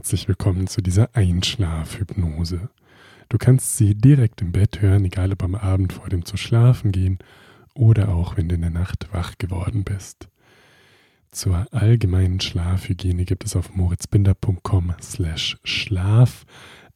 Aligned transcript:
herzlich 0.00 0.28
willkommen 0.28 0.66
zu 0.66 0.80
dieser 0.80 1.14
Einschlafhypnose. 1.14 2.70
Du 3.28 3.36
kannst 3.36 3.76
sie 3.76 3.94
direkt 3.94 4.40
im 4.40 4.50
Bett 4.50 4.80
hören, 4.80 5.04
egal 5.04 5.30
ob 5.30 5.42
am 5.42 5.54
Abend 5.54 5.92
vor 5.92 6.08
dem 6.08 6.24
zu 6.24 6.38
schlafen 6.38 6.90
gehen 6.90 7.18
oder 7.74 8.08
auch 8.08 8.38
wenn 8.38 8.48
du 8.48 8.54
in 8.54 8.62
der 8.62 8.70
Nacht 8.70 9.12
wach 9.12 9.36
geworden 9.36 9.84
bist. 9.84 10.30
Zur 11.30 11.66
allgemeinen 11.70 12.40
Schlafhygiene 12.40 13.26
gibt 13.26 13.44
es 13.44 13.54
auf 13.54 13.76
moritzbinder.com 13.76 14.94
slash 15.02 15.58
schlaf 15.64 16.46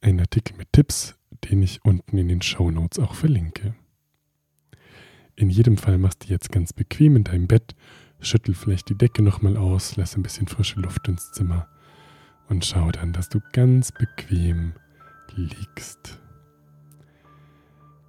einen 0.01 0.21
Artikel 0.21 0.57
mit 0.57 0.73
Tipps, 0.73 1.15
den 1.51 1.61
ich 1.61 1.85
unten 1.85 2.17
in 2.17 2.29
den 2.29 2.41
Show 2.41 2.71
Notes 2.71 2.99
auch 2.99 3.15
verlinke. 3.15 3.75
In 5.37 5.51
jedem 5.51 5.77
Fall 5.77 5.99
machst 5.99 6.25
du 6.25 6.29
jetzt 6.29 6.51
ganz 6.51 6.73
bequem 6.73 7.17
in 7.17 7.25
deinem 7.25 7.49
Bett, 7.49 7.77
schüttel 8.21 8.55
vielleicht 8.55 8.89
die 8.89 8.97
Decke 8.97 9.23
nochmal 9.23 9.59
aus, 9.59 9.97
lass 9.97 10.17
ein 10.17 10.23
bisschen 10.23 10.49
frische 10.49 10.81
Luft 10.81 11.07
ins 11.07 11.33
Zimmer 11.33 11.69
und 12.49 12.65
schau 12.65 12.91
dann, 12.91 13.13
dass 13.13 13.29
du 13.29 13.41
ganz 13.53 13.93
bequem 13.93 14.73
liegst. 15.35 16.21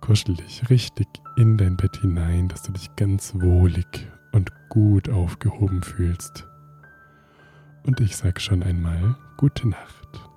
Kuschel 0.02 0.36
dich 0.36 0.70
richtig 0.70 1.08
in 1.36 1.58
dein 1.58 1.78
Bett 1.78 1.98
hinein, 1.98 2.48
dass 2.48 2.62
du 2.64 2.72
dich 2.72 2.96
ganz 2.96 3.34
wohlig 3.36 4.08
und 4.32 4.52
gut 4.70 5.10
aufgehoben 5.10 5.82
fühlst. 5.82 6.48
Und 7.84 8.00
ich 8.00 8.16
sag 8.16 8.40
schon 8.40 8.64
einmal 8.64 9.16
gute 9.38 9.68
Nacht. 9.68 10.30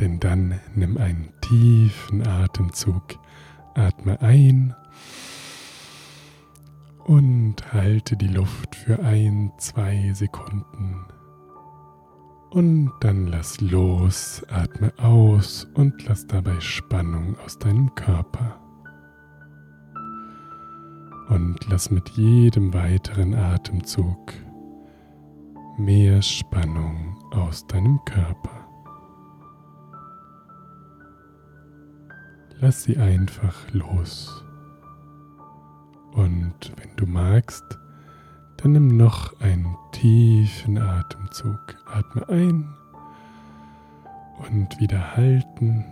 Denn 0.00 0.20
dann 0.20 0.60
nimm 0.74 0.96
einen 0.96 1.32
tiefen 1.40 2.26
Atemzug, 2.26 3.18
atme 3.74 4.20
ein 4.20 4.74
und 7.04 7.72
halte 7.72 8.16
die 8.16 8.28
Luft 8.28 8.76
für 8.76 9.00
ein, 9.00 9.52
zwei 9.58 10.12
Sekunden 10.14 11.04
und 12.50 12.92
dann 13.00 13.26
lass 13.26 13.60
los, 13.60 14.44
atme 14.48 14.92
aus 14.98 15.66
und 15.74 16.04
lass 16.06 16.26
dabei 16.26 16.58
Spannung 16.60 17.36
aus 17.44 17.58
deinem 17.58 17.94
Körper. 17.94 18.58
Und 21.28 21.58
lass 21.68 21.90
mit 21.90 22.08
jedem 22.10 22.72
weiteren 22.72 23.34
Atemzug 23.34 24.32
mehr 25.76 26.22
Spannung 26.22 27.16
aus 27.32 27.66
deinem 27.66 28.00
Körper. 28.04 28.66
Lass 32.60 32.82
sie 32.82 32.96
einfach 32.96 33.54
los. 33.72 34.42
Und 36.12 36.72
wenn 36.76 36.96
du 36.96 37.06
magst, 37.06 37.78
dann 38.58 38.72
nimm 38.72 38.96
noch 38.96 39.40
einen 39.40 39.76
tiefen 39.92 40.78
Atemzug. 40.78 41.76
Atme 41.86 42.28
ein 42.28 42.68
und 44.50 44.80
wieder 44.80 45.16
halten 45.16 45.84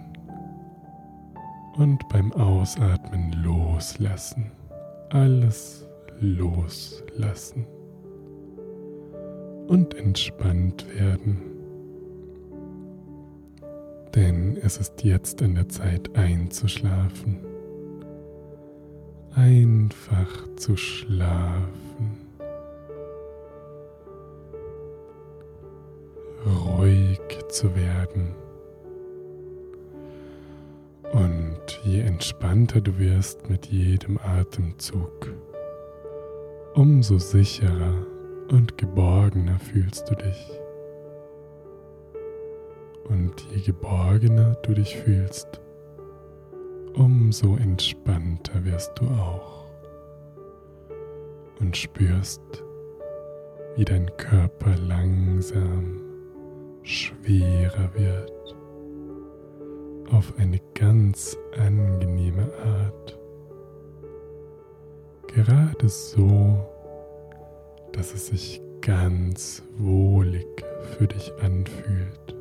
und 1.76 2.08
beim 2.08 2.32
Ausatmen 2.32 3.32
loslassen. 3.32 4.50
Alles 5.10 5.86
loslassen 6.20 7.66
und 9.68 9.94
entspannt 9.94 10.86
werden. 10.98 11.40
Denn 14.14 14.56
es 14.56 14.78
ist 14.78 15.04
jetzt 15.04 15.42
an 15.42 15.54
der 15.54 15.68
Zeit 15.68 16.16
einzuschlafen. 16.16 17.38
Einfach 19.34 20.48
zu 20.56 20.76
schlafen. 20.76 22.25
Zu 27.56 27.74
werden. 27.74 28.34
Und 31.12 31.80
je 31.84 32.00
entspannter 32.00 32.82
du 32.82 32.98
wirst 32.98 33.48
mit 33.48 33.66
jedem 33.66 34.18
Atemzug, 34.18 35.32
umso 36.74 37.18
sicherer 37.18 37.94
und 38.50 38.76
geborgener 38.76 39.58
fühlst 39.58 40.10
du 40.10 40.16
dich. 40.16 40.60
Und 43.08 43.46
je 43.54 43.62
geborgener 43.62 44.56
du 44.62 44.74
dich 44.74 44.94
fühlst, 44.98 45.60
umso 46.92 47.56
entspannter 47.56 48.66
wirst 48.66 48.92
du 48.96 49.06
auch 49.06 49.64
und 51.60 51.74
spürst, 51.74 52.42
wie 53.76 53.84
dein 53.86 54.14
Körper 54.18 54.76
langsam 54.76 56.05
schwerer 56.86 57.90
wird 57.94 58.56
auf 60.12 60.32
eine 60.38 60.60
ganz 60.74 61.36
angenehme 61.58 62.48
Art. 62.64 63.18
Gerade 65.26 65.88
so, 65.88 66.64
dass 67.92 68.14
es 68.14 68.28
sich 68.28 68.62
ganz 68.80 69.64
wohlig 69.78 70.46
für 70.96 71.08
dich 71.08 71.32
anfühlt. 71.42 72.36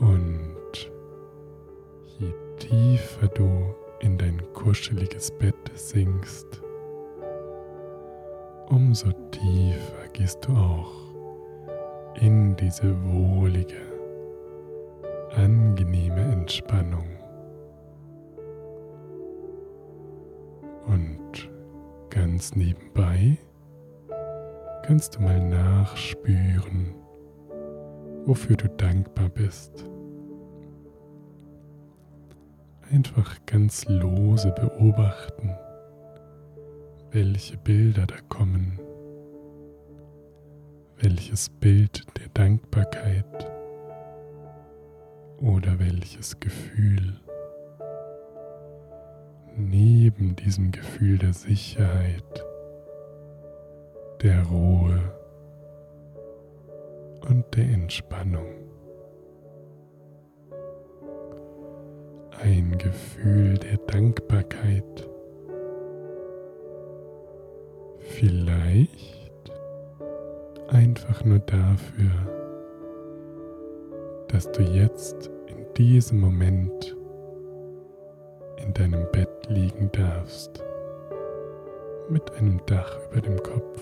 Und 0.00 0.92
je 2.18 2.32
tiefer 2.58 3.28
du 3.28 3.74
in 4.00 4.18
dein 4.18 4.40
kuscheliges 4.52 5.30
Bett 5.30 5.54
sinkst, 5.74 6.62
umso 8.68 9.10
tiefer 9.30 9.99
gehst 10.12 10.46
du 10.46 10.52
auch 10.52 10.92
in 12.20 12.56
diese 12.56 12.94
wohlige, 13.04 13.80
angenehme 15.36 16.20
Entspannung. 16.20 17.06
Und 20.86 21.50
ganz 22.10 22.54
nebenbei 22.54 23.38
kannst 24.82 25.16
du 25.16 25.22
mal 25.22 25.40
nachspüren, 25.40 26.94
wofür 28.26 28.56
du 28.56 28.68
dankbar 28.68 29.28
bist. 29.28 29.84
Einfach 32.90 33.36
ganz 33.46 33.86
lose 33.86 34.52
beobachten, 34.52 35.54
welche 37.12 37.56
Bilder 37.56 38.06
da 38.06 38.16
kommen 38.28 38.80
welches 41.02 41.48
Bild 41.48 42.04
der 42.18 42.28
Dankbarkeit 42.34 43.50
oder 45.38 45.78
welches 45.78 46.38
Gefühl 46.40 47.18
neben 49.56 50.36
diesem 50.36 50.70
Gefühl 50.72 51.16
der 51.18 51.32
Sicherheit, 51.32 52.44
der 54.22 54.42
Ruhe 54.44 55.00
und 57.28 57.44
der 57.56 57.64
Entspannung. 57.64 58.46
Ein 62.42 62.76
Gefühl 62.78 63.58
der 63.58 63.78
Dankbarkeit. 63.78 65.08
Vielleicht 67.98 69.19
einfach 70.90 71.24
nur 71.24 71.38
dafür, 71.38 72.10
dass 74.26 74.50
du 74.50 74.62
jetzt 74.62 75.30
in 75.46 75.72
diesem 75.76 76.18
Moment 76.18 76.96
in 78.56 78.74
deinem 78.74 79.06
Bett 79.12 79.46
liegen 79.48 79.88
darfst, 79.92 80.64
mit 82.08 82.28
einem 82.32 82.60
Dach 82.66 82.98
über 83.08 83.20
dem 83.20 83.40
Kopf, 83.40 83.80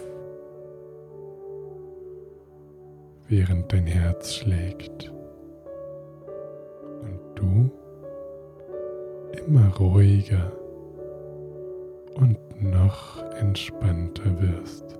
während 3.29 3.73
dein 3.73 3.87
Herz 3.87 4.35
schlägt 4.35 5.11
und 7.01 7.21
du 7.37 7.71
immer 9.47 9.75
ruhiger 9.77 10.53
und 12.17 12.39
noch 12.63 13.23
entspannter 13.41 14.43
wirst. 14.43 14.99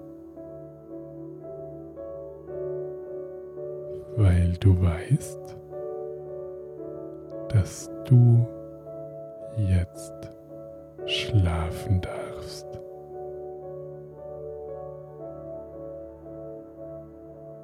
Weil 4.19 4.53
du 4.59 4.83
weißt, 4.83 5.57
dass 7.51 7.89
du 8.05 8.45
jetzt 9.57 10.13
schlafen 11.07 12.01
darfst. 12.01 12.67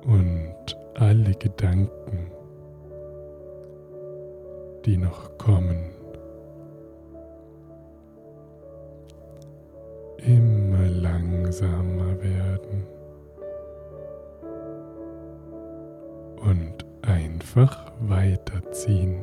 Und 0.06 0.54
alle 0.94 1.34
Gedanken, 1.34 2.30
die 4.84 4.96
noch 4.96 5.36
kommen, 5.38 5.90
immer 10.18 10.88
langsamer 10.88 12.22
werden 12.22 12.93
einfach 17.54 17.92
weiterziehen. 18.00 19.22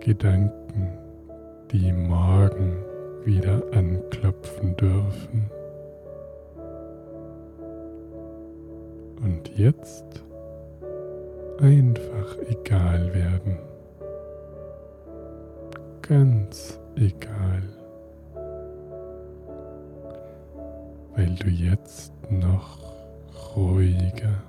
Gedanken, 0.00 0.98
die 1.70 1.92
morgen 1.92 2.82
wieder 3.24 3.62
anklopfen 3.72 4.74
dürfen. 4.76 5.50
Und 9.22 9.56
jetzt 9.56 10.24
einfach 11.60 12.38
egal 12.48 13.12
werden. 13.14 13.58
Ganz 16.00 16.80
egal. 16.96 17.81
Weil 21.14 21.34
du 21.34 21.48
jetzt 21.48 22.12
noch 22.30 22.78
ruhiger 23.54 24.42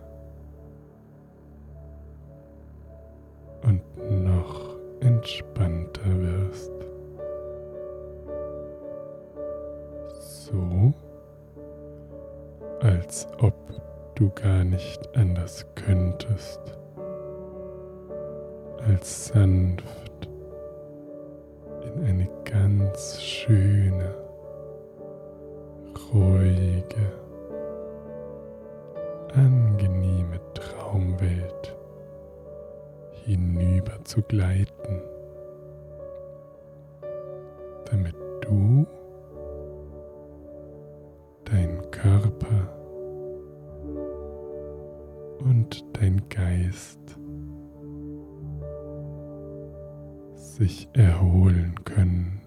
und 3.63 3.81
noch 4.23 4.77
entspannter 5.01 6.19
wirst. 6.19 6.71
So, 10.19 10.93
als 12.81 13.27
ob 13.39 13.55
du 14.15 14.29
gar 14.29 14.63
nicht 14.63 15.15
anders 15.17 15.65
könntest, 15.75 16.61
als 18.87 19.27
sanft 19.27 20.29
in 21.85 22.05
eine 22.05 22.29
ganz 22.43 23.21
schöne, 23.21 24.22
ruhige, 26.13 27.11
angenehme 29.33 30.39
Traumwelt 30.53 31.75
hinüber 33.25 34.03
zu 34.03 34.21
gleiten, 34.21 35.01
damit 37.89 38.15
du 38.41 38.85
dein 41.45 41.81
Körper 41.91 42.69
und 45.39 45.83
dein 45.93 46.21
Geist 46.29 46.99
sich 50.35 50.87
erholen 50.93 51.73
können, 51.83 52.42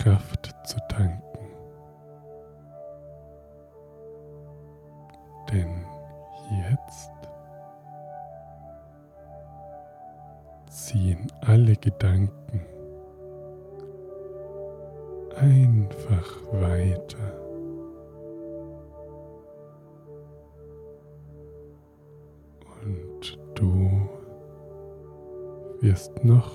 Kraft 0.00 0.54
zu 0.64 0.78
tanken. 0.88 1.22
Denn 5.52 5.84
jetzt 6.70 7.10
ziehen 10.70 11.30
alle 11.42 11.76
Gedanken 11.76 12.64
einfach 15.36 16.44
weiter. 16.50 17.18
Und 22.82 23.38
du 23.54 24.08
wirst 25.82 26.24
noch 26.24 26.50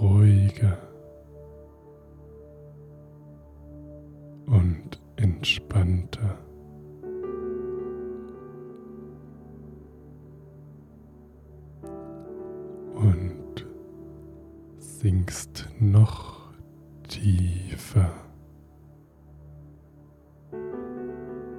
ruhiger 0.00 0.89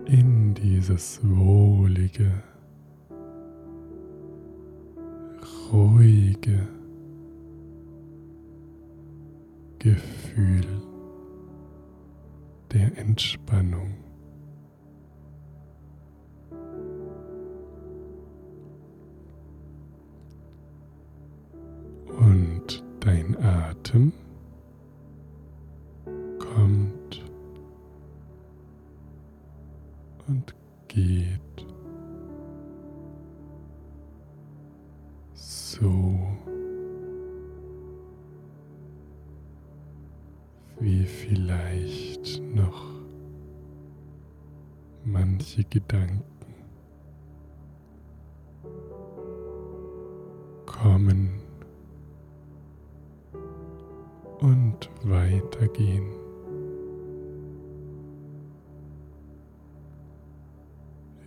in 0.06 0.53
dieses 0.53 1.19
wohlige, 1.24 2.31
ruhige 5.71 6.68
Gefühl 9.80 10.65
der 12.71 12.98
Entspannung. 12.98 13.95
Manche 45.11 45.63
Gedanken 45.65 46.23
kommen 50.65 51.41
und 54.39 54.89
weitergehen. 55.03 56.05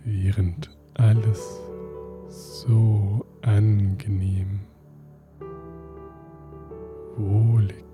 Während 0.03 0.69
alles 0.95 1.61
so 2.27 3.25
angenehm, 3.41 4.61
wohlig, 7.17 7.84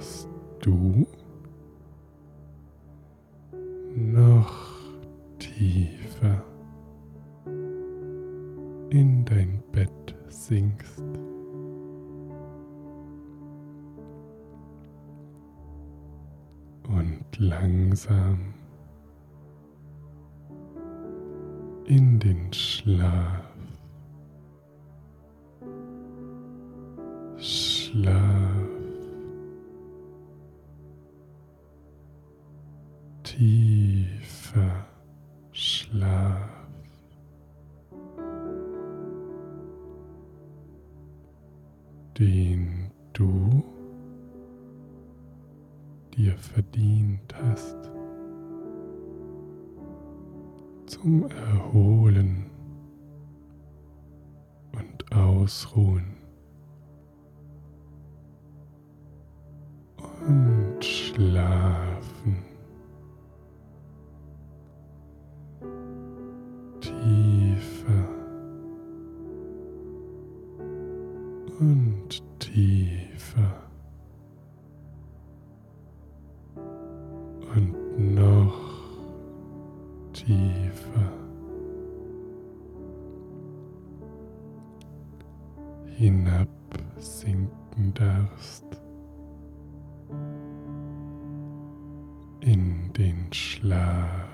dass 0.00 0.26
du 0.60 1.06
Den 42.20 42.92
du 43.14 43.64
dir 46.14 46.36
verdient 46.36 47.34
hast. 47.42 47.90
zum 50.90 51.30
Erholen 51.30 52.50
und 54.72 55.12
Ausruhen 55.16 56.16
und 60.26 60.84
Schlafen. 60.84 61.89
sinken 87.00 87.94
darfst 87.94 88.64
in 92.40 92.92
den 92.92 93.32
Schlaf. 93.32 94.29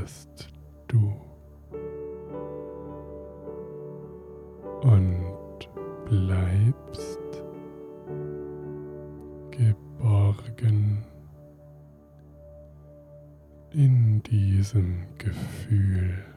wirst 0.00 0.48
du. 0.88 1.12
Und 4.82 5.68
bleibst 6.04 7.18
geborgen 9.50 11.04
in 13.72 14.22
diesem 14.22 15.06
Gefühl. 15.18 16.35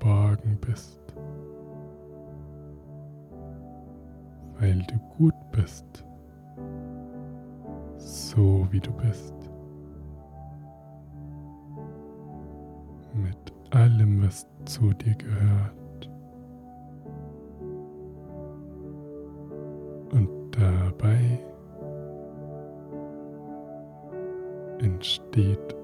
geborgen 0.00 0.58
bist, 0.60 0.98
weil 4.58 4.82
du 4.88 4.98
gut 5.18 5.34
bist, 5.52 6.04
so 7.98 8.66
wie 8.70 8.80
du 8.80 8.90
bist, 8.92 9.34
mit 13.14 13.52
allem, 13.70 14.22
was 14.22 14.46
zu 14.64 14.92
dir 14.94 15.14
gehört. 15.14 16.10
Und 20.12 20.28
dabei 20.52 21.38
entsteht 24.78 25.79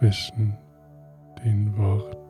zwischen 0.00 0.56
den 1.44 1.76
Worten. 1.76 2.29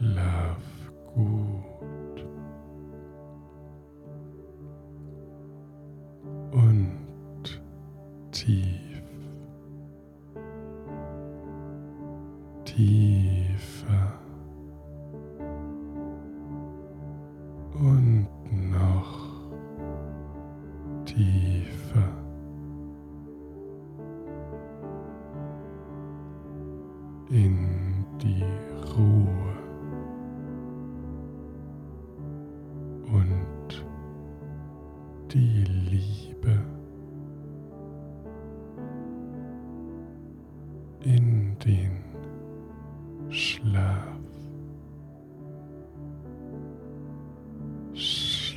Love 0.00 0.56
good. 1.14 1.45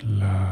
Love. 0.07 0.48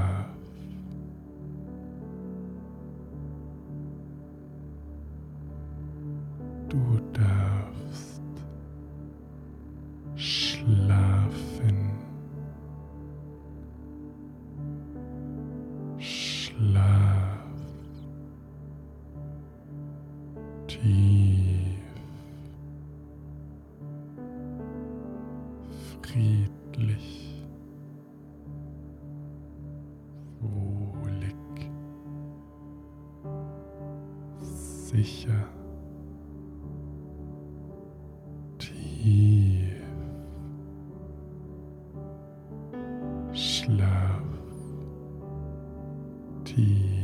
Schlaf. 43.67 44.24
Tief. 46.45 46.96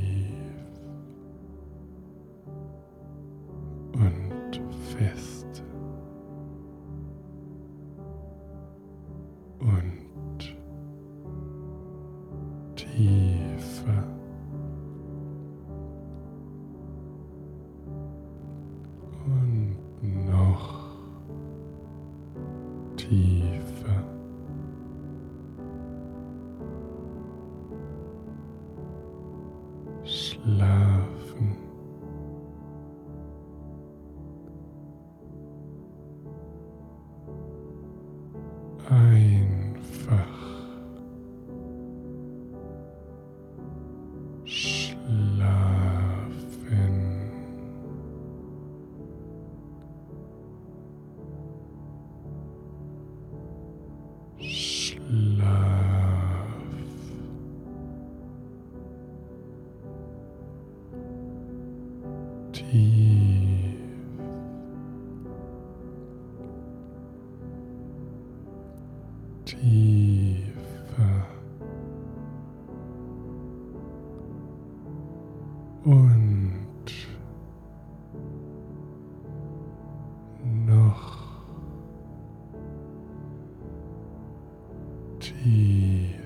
Tiefer. 85.23 86.22